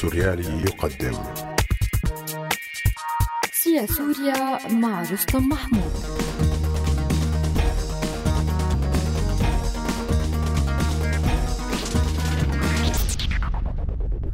السوريالي 0.00 0.62
يقدم. 0.62 1.12
سيا 3.52 3.86
سوريا 3.86 4.68
مع 4.72 5.02
رستم 5.02 5.48
محمود. 5.48 5.92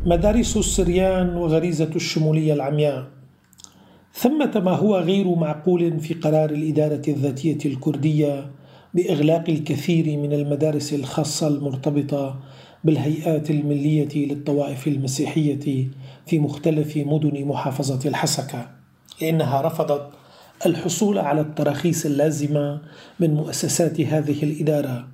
مدارس 0.07 0.57
السريان 0.57 1.37
وغريزة 1.37 1.91
الشمولية 1.97 2.55
العمياء. 2.55 3.09
ثمة 4.15 4.63
ما 4.65 4.73
هو 4.73 4.97
غير 4.97 5.35
معقول 5.35 6.01
في 6.01 6.15
قرار 6.15 6.51
الإدارة 6.51 7.03
الذاتية 7.09 7.71
الكردية 7.71 8.51
بإغلاق 8.95 9.45
الكثير 9.49 10.19
من 10.19 10.33
المدارس 10.33 10.95
الخاصة 10.95 11.49
المرتبطة 11.49 12.41
بالهيئات 12.87 13.51
الملية 13.51 14.27
للطوائف 14.27 14.89
المسيحية 14.89 15.89
في 16.27 16.39
مختلف 16.39 16.97
مدن 16.97 17.45
محافظة 17.45 18.09
الحسكة. 18.09 18.71
لأنها 19.23 19.61
رفضت 19.61 20.11
الحصول 20.67 21.19
على 21.19 21.41
التراخيص 21.41 22.07
اللازمة 22.07 22.81
من 23.21 23.35
مؤسسات 23.35 24.01
هذه 24.01 24.43
الإدارة 24.43 25.09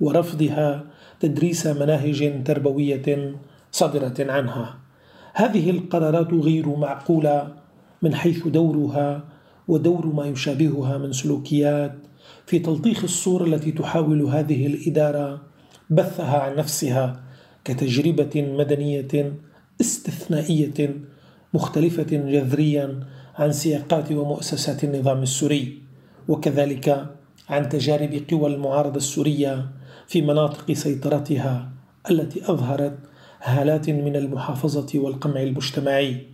ورفضها 0.00 0.84
تدريس 1.20 1.66
مناهج 1.66 2.44
تربوية 2.44 3.34
صادرة 3.72 4.32
عنها. 4.32 4.78
هذه 5.34 5.70
القرارات 5.70 6.34
غير 6.34 6.76
معقولة 6.76 7.54
من 8.02 8.14
حيث 8.14 8.48
دورها 8.48 9.24
ودور 9.68 10.06
ما 10.06 10.26
يشابهها 10.26 10.98
من 10.98 11.12
سلوكيات 11.12 11.94
في 12.46 12.58
تلطيخ 12.58 13.02
الصورة 13.04 13.44
التي 13.44 13.72
تحاول 13.72 14.22
هذه 14.22 14.66
الإدارة 14.66 15.51
بثها 15.92 16.38
عن 16.38 16.56
نفسها 16.56 17.20
كتجربة 17.64 18.54
مدنية 18.58 19.32
استثنائية 19.80 20.94
مختلفة 21.54 22.02
جذريا 22.02 23.00
عن 23.34 23.52
سياقات 23.52 24.12
ومؤسسات 24.12 24.84
النظام 24.84 25.22
السوري 25.22 25.78
وكذلك 26.28 27.06
عن 27.48 27.68
تجارب 27.68 28.22
قوى 28.30 28.54
المعارضة 28.54 28.96
السورية 28.96 29.68
في 30.06 30.22
مناطق 30.22 30.72
سيطرتها 30.72 31.70
التي 32.10 32.40
أظهرت 32.44 32.98
هالات 33.42 33.90
من 33.90 34.16
المحافظة 34.16 34.98
والقمع 34.98 35.42
المجتمعي. 35.42 36.26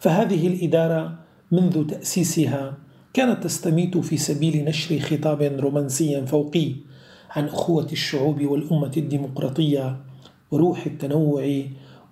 فهذه 0.00 0.46
الإدارة 0.46 1.18
منذ 1.52 1.86
تأسيسها 1.86 2.74
كانت 3.14 3.44
تستميت 3.44 3.98
في 3.98 4.16
سبيل 4.16 4.64
نشر 4.64 4.98
خطاب 4.98 5.42
رومانسي 5.42 6.26
فوقي 6.26 6.72
عن 7.30 7.44
أخوة 7.44 7.86
الشعوب 7.92 8.42
والأمة 8.44 8.92
الديمقراطية 8.96 9.96
وروح 10.50 10.86
التنوع 10.86 11.62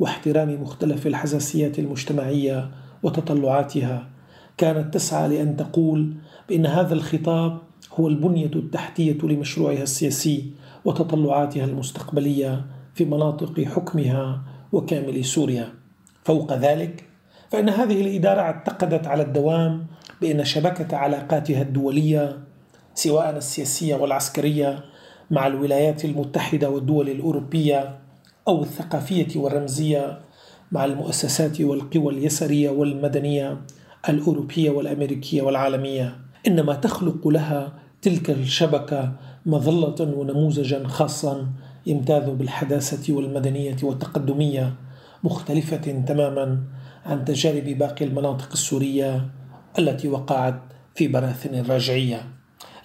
واحترام 0.01 0.63
مختلف 0.63 1.07
الحساسيات 1.07 1.79
المجتمعية 1.79 2.71
وتطلعاتها. 3.03 4.09
كانت 4.59 4.95
تسعى 4.95 5.29
لأن 5.29 5.57
تقول 5.57 6.15
بأن 6.49 6.67
هذا 6.67 6.95
الخطاب 6.95 7.59
هو 7.95 8.09
البنية 8.09 8.51
التحتية 8.57 9.19
لمشروعها 9.23 9.83
السياسي 9.83 10.51
وتطلعاتها 10.85 11.65
المستقبلية 11.65 12.67
في 12.95 13.05
مناطق 13.05 13.61
حكمها 13.61 14.43
وكامل 14.73 15.25
سوريا. 15.25 15.69
فوق 16.25 16.53
ذلك 16.53 17.05
فإن 17.51 17.69
هذه 17.69 18.01
الإدارة 18.01 18.41
اعتقدت 18.41 19.07
على 19.07 19.23
الدوام 19.23 19.87
بأن 20.21 20.45
شبكة 20.45 20.97
علاقاتها 20.97 21.63
الدولية 21.63 22.39
سواء 22.95 23.37
السياسية 23.37 23.95
والعسكرية 23.95 24.85
مع 25.31 25.47
الولايات 25.47 26.05
المتحدة 26.05 26.71
والدول 26.71 27.09
الأوروبية 27.09 27.99
أو 28.49 28.63
الثقافية 28.63 29.41
والرمزية 29.41 30.21
مع 30.73 30.85
المؤسسات 30.85 31.61
والقوى 31.61 32.13
اليسارية 32.13 32.71
والمدنية 32.71 33.61
الأوروبية 34.09 34.71
والأمريكية 34.71 35.43
والعالمية. 35.43 36.19
إنما 36.47 36.75
تخلق 36.75 37.29
لها 37.29 37.73
تلك 38.03 38.31
الشبكة 38.31 39.13
مظلة 39.47 40.17
ونموذجا 40.17 40.89
خاصا 40.89 41.47
يمتاز 41.87 42.31
بالحداثة 42.31 43.15
والمدنية 43.15 43.77
والتقدمية 43.83 44.75
مختلفة 45.25 45.77
تماما 46.07 46.63
عن 47.07 47.25
تجارب 47.25 47.65
باقي 47.65 48.05
المناطق 48.05 48.49
السورية 48.53 49.29
التي 49.79 50.09
وقعت 50.09 50.61
في 50.95 51.09
براثن 51.09 51.55
الراجعية 51.55 52.29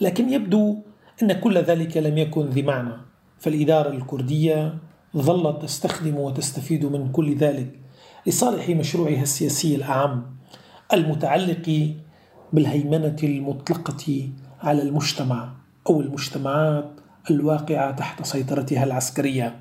لكن 0.01 0.33
يبدو 0.33 0.77
أن 1.21 1.33
كل 1.33 1.57
ذلك 1.57 1.97
لم 1.97 2.17
يكن 2.17 2.45
ذي 2.45 2.61
معنى 2.61 2.93
فالإدارة 3.39 3.89
الكردية 3.89 4.77
ظلت 5.17 5.61
تستخدم 5.61 6.17
وتستفيد 6.17 6.85
من 6.85 7.11
كل 7.11 7.35
ذلك 7.35 7.79
لصالح 8.27 8.69
مشروعها 8.69 9.21
السياسي 9.21 9.75
الأعم 9.75 10.25
المتعلق 10.93 11.95
بالهيمنة 12.53 13.15
المطلقة 13.23 14.29
على 14.61 14.81
المجتمع 14.81 15.53
أو 15.89 16.01
المجتمعات 16.01 16.91
الواقعة 17.31 17.91
تحت 17.91 18.25
سيطرتها 18.25 18.83
العسكرية. 18.83 19.55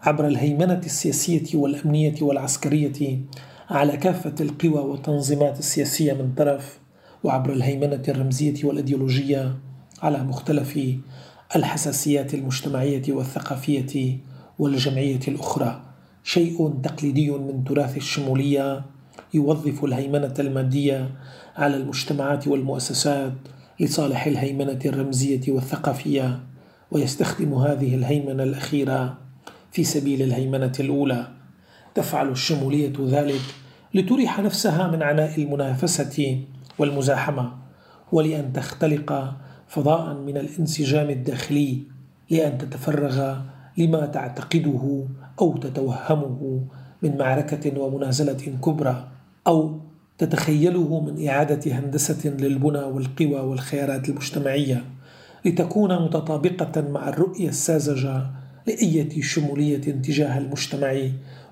عبر 0.00 0.26
الهيمنة 0.26 0.80
السياسية 0.84 1.58
والأمنية 1.58 2.14
والعسكرية 2.22 3.18
على 3.70 3.96
كافة 3.96 4.34
القوى 4.40 4.80
والتنظيمات 4.80 5.58
السياسية 5.58 6.12
من 6.12 6.32
طرف 6.36 6.78
وعبر 7.24 7.52
الهيمنة 7.52 8.02
الرمزية 8.08 8.64
والأيديولوجية 8.64 9.54
على 10.02 10.22
مختلف 10.24 10.78
الحساسيات 11.56 12.34
المجتمعية 12.34 13.02
والثقافية 13.08 14.18
والجمعية 14.58 15.20
الأخرى. 15.28 15.82
شيء 16.24 16.80
تقليدي 16.82 17.30
من 17.30 17.64
تراث 17.64 17.96
الشمولية 17.96 18.82
يوظف 19.34 19.84
الهيمنة 19.84 20.34
المادية 20.38 21.10
على 21.56 21.76
المجتمعات 21.76 22.48
والمؤسسات 22.48 23.32
لصالح 23.80 24.26
الهيمنة 24.26 24.78
الرمزية 24.86 25.52
والثقافية 25.52 26.40
ويستخدم 26.90 27.54
هذه 27.54 27.94
الهيمنة 27.94 28.42
الأخيرة 28.42 29.18
في 29.72 29.84
سبيل 29.84 30.22
الهيمنة 30.22 30.72
الأولى. 30.80 31.28
تفعل 31.94 32.28
الشمولية 32.28 32.92
ذلك 33.00 33.40
لتريح 33.94 34.40
نفسها 34.40 34.90
من 34.90 35.02
عناء 35.02 35.42
المنافسة 35.42 36.40
والمزاحمة 36.78 37.52
ولأن 38.12 38.52
تختلق 38.52 39.34
فضاء 39.70 40.14
من 40.14 40.36
الانسجام 40.36 41.10
الداخلي 41.10 41.78
لأن 42.30 42.58
تتفرغ 42.58 43.36
لما 43.78 44.06
تعتقده 44.06 45.04
أو 45.40 45.56
تتوهمه 45.56 46.64
من 47.02 47.18
معركة 47.18 47.80
ومنازلة 47.80 48.58
كبرى 48.64 49.08
أو 49.46 49.80
تتخيله 50.18 51.00
من 51.00 51.28
إعادة 51.28 51.72
هندسة 51.78 52.30
للبنى 52.30 52.78
والقوى 52.78 53.40
والخيارات 53.40 54.08
المجتمعية 54.08 54.84
لتكون 55.44 56.02
متطابقة 56.02 56.90
مع 56.90 57.08
الرؤية 57.08 57.48
الساذجة 57.48 58.26
لأية 58.66 59.22
شمولية 59.22 59.78
تجاه 59.78 60.38
المجتمع 60.38 61.02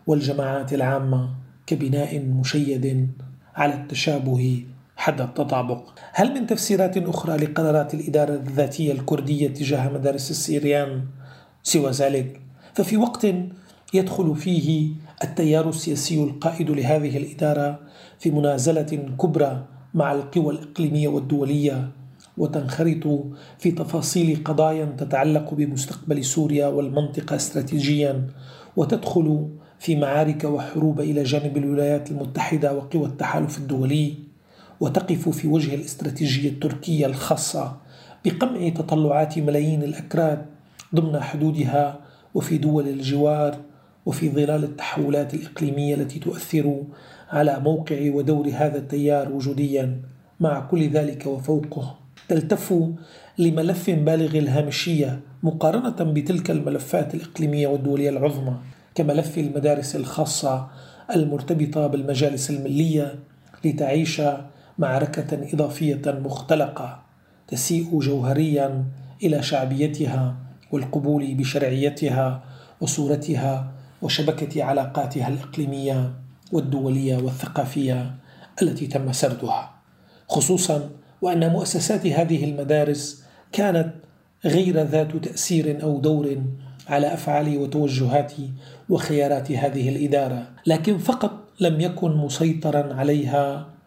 والجماعات 0.06 0.72
العامة 0.74 1.30
كبناء 1.66 2.20
مشيد 2.20 3.08
على 3.54 3.74
التشابه 3.74 4.64
حد 4.98 5.20
التطابق. 5.20 5.82
هل 6.12 6.34
من 6.34 6.46
تفسيرات 6.46 6.96
أخرى 6.96 7.36
لقرارات 7.36 7.94
الإدارة 7.94 8.34
الذاتية 8.34 8.92
الكردية 8.92 9.48
تجاه 9.48 9.88
مدارس 9.88 10.30
السيريان؟ 10.30 11.04
سوى 11.62 11.90
ذلك 11.90 12.40
ففي 12.74 12.96
وقت 12.96 13.26
يدخل 13.94 14.36
فيه 14.36 14.90
التيار 15.24 15.68
السياسي 15.68 16.22
القائد 16.24 16.70
لهذه 16.70 17.16
الإدارة 17.16 17.78
في 18.18 18.30
منازلة 18.30 19.14
كبرى 19.20 19.64
مع 19.94 20.12
القوى 20.12 20.54
الإقليمية 20.54 21.08
والدولية 21.08 21.90
وتنخرط 22.36 23.24
في 23.58 23.70
تفاصيل 23.70 24.44
قضايا 24.44 24.84
تتعلق 24.84 25.54
بمستقبل 25.54 26.24
سوريا 26.24 26.66
والمنطقة 26.66 27.36
استراتيجيا 27.36 28.26
وتدخل 28.76 29.48
في 29.78 29.96
معارك 29.96 30.44
وحروب 30.44 31.00
إلى 31.00 31.22
جانب 31.22 31.56
الولايات 31.56 32.10
المتحدة 32.10 32.74
وقوى 32.74 33.06
التحالف 33.06 33.58
الدولي. 33.58 34.27
وتقف 34.80 35.28
في 35.28 35.48
وجه 35.48 35.74
الاستراتيجية 35.74 36.48
التركية 36.48 37.06
الخاصة 37.06 37.76
بقمع 38.24 38.68
تطلعات 38.68 39.38
ملايين 39.38 39.82
الأكراد 39.82 40.46
ضمن 40.94 41.20
حدودها 41.20 42.00
وفي 42.34 42.58
دول 42.58 42.88
الجوار 42.88 43.56
وفي 44.06 44.30
ظلال 44.30 44.64
التحولات 44.64 45.34
الإقليمية 45.34 45.94
التي 45.94 46.18
تؤثر 46.18 46.82
على 47.30 47.60
موقع 47.60 48.10
ودور 48.10 48.48
هذا 48.48 48.78
التيار 48.78 49.32
وجوديا. 49.32 50.00
مع 50.40 50.60
كل 50.60 50.88
ذلك 50.88 51.26
وفوقه 51.26 51.94
تلتف 52.28 52.74
لملف 53.38 53.90
بالغ 53.90 54.38
الهامشية 54.38 55.20
مقارنة 55.42 56.12
بتلك 56.12 56.50
الملفات 56.50 57.14
الإقليمية 57.14 57.66
والدولية 57.66 58.10
العظمى 58.10 58.56
كملف 58.94 59.38
المدارس 59.38 59.96
الخاصة 59.96 60.68
المرتبطة 61.16 61.86
بالمجالس 61.86 62.50
الملية 62.50 63.14
لتعيش 63.64 64.22
معركة 64.78 65.54
إضافية 65.54 66.02
مختلقة 66.06 67.02
تسيء 67.48 67.98
جوهريا 67.98 68.84
إلى 69.22 69.42
شعبيتها 69.42 70.36
والقبول 70.72 71.34
بشرعيتها 71.34 72.42
وصورتها 72.80 73.72
وشبكة 74.02 74.64
علاقاتها 74.64 75.28
الإقليمية 75.28 76.12
والدولية 76.52 77.16
والثقافية 77.16 78.14
التي 78.62 78.86
تم 78.86 79.12
سردها 79.12 79.74
خصوصا 80.28 80.90
وأن 81.22 81.52
مؤسسات 81.52 82.06
هذه 82.06 82.44
المدارس 82.44 83.24
كانت 83.52 83.94
غير 84.44 84.82
ذات 84.82 85.16
تأثير 85.16 85.82
أو 85.82 86.00
دور 86.00 86.42
على 86.88 87.14
أفعال 87.14 87.58
وتوجهات 87.58 88.32
وخيارات 88.88 89.52
هذه 89.52 89.88
الإدارة 89.88 90.48
لكن 90.66 90.98
فقط 90.98 91.30
لم 91.60 91.80
يكن 91.80 92.16
مسيطرا 92.16 92.94
عليها 92.94 93.77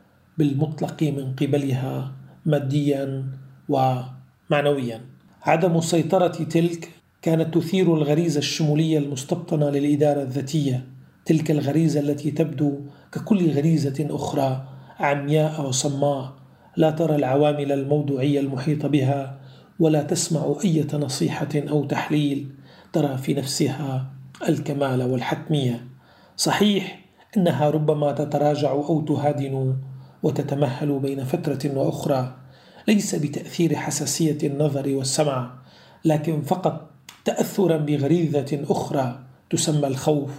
بالمطلق 0.41 1.03
من 1.03 1.35
قبلها 1.35 2.11
ماديا 2.45 3.25
ومعنويا. 3.69 5.01
عدم 5.41 5.77
السيطرة 5.77 6.27
تلك 6.27 6.89
كانت 7.21 7.53
تثير 7.57 7.93
الغريزة 7.93 8.39
الشمولية 8.39 8.97
المستبطنة 8.97 9.69
للإدارة 9.69 10.21
الذاتية 10.21 10.87
تلك 11.25 11.51
الغريزة 11.51 11.99
التي 11.99 12.31
تبدو 12.31 12.79
ككل 13.11 13.51
غريزة 13.51 14.07
أخرى 14.09 14.67
عمياء 14.99 15.67
وصماء. 15.67 16.33
لا 16.77 16.91
ترى 16.91 17.15
العوامل 17.15 17.71
الموضوعية 17.71 18.39
المحيطة 18.39 18.87
بها 18.87 19.39
ولا 19.79 20.03
تسمع 20.03 20.55
أي 20.65 20.87
نصيحة 20.93 21.49
أو 21.55 21.85
تحليل 21.85 22.49
ترى 22.93 23.17
في 23.17 23.33
نفسها 23.33 24.05
الكمال 24.49 25.03
والحتمية. 25.03 25.87
صحيح 26.37 26.99
إنها 27.37 27.69
ربما 27.69 28.11
تتراجع 28.11 28.71
أو 28.71 29.01
تهادن 29.01 29.75
وتتمهل 30.23 30.99
بين 30.99 31.23
فترة 31.23 31.77
وأخرى. 31.77 32.35
ليس 32.87 33.15
بتأثير 33.15 33.75
حساسية 33.75 34.37
النظر 34.43 34.89
والسمع 34.89 35.53
لكن 36.05 36.41
فقط 36.41 36.89
تأثرا 37.25 37.77
بغريزة 37.77 38.65
أخرى 38.69 39.19
تسمى 39.49 39.87
الخوف. 39.87 40.31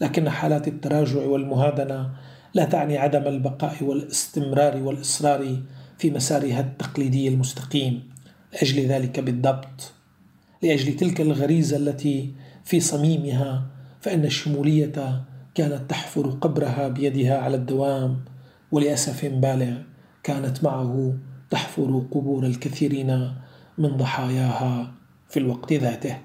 لكن 0.00 0.30
حالات 0.30 0.68
التراجع 0.68 1.26
والمهادنة 1.26 2.10
لا 2.54 2.64
تعني 2.64 2.98
عدم 2.98 3.22
البقاء 3.22 3.84
والاستمرار 3.84 4.82
والإصرار 4.82 5.56
في 5.98 6.10
مسارها 6.10 6.60
التقليدي 6.60 7.28
المستقيم 7.28 8.10
لأجل 8.52 8.86
ذلك 8.86 9.20
بالضبط. 9.20 9.92
لأجل 10.62 10.96
تلك 10.96 11.20
الغريزة 11.20 11.76
التي 11.76 12.34
في 12.64 12.80
صميمها 12.80 13.66
فإن 14.00 14.24
الشمولية 14.24 15.22
كانت 15.54 15.90
تحفر 15.90 16.30
قبرها 16.30 16.88
بيدها 16.88 17.38
على 17.38 17.56
الدوام. 17.56 18.24
ولأسف 18.72 19.24
بالغ 19.24 19.76
كانت 20.22 20.64
معه 20.64 21.14
تحفر 21.50 22.02
قبور 22.10 22.46
الكثيرين 22.46 23.32
من 23.78 23.96
ضحاياها 23.96 24.92
في 25.28 25.38
الوقت 25.38 25.72
ذاته. 25.72 26.16